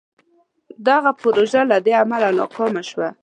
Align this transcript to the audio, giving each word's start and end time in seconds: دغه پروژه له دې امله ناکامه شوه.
دغه 0.87 1.11
پروژه 1.21 1.61
له 1.71 1.77
دې 1.85 1.93
امله 2.03 2.27
ناکامه 2.39 2.81
شوه. 2.89 3.09